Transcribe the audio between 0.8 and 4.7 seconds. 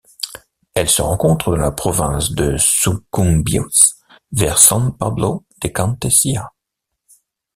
se rencontre dans la province de Sucumbíos vers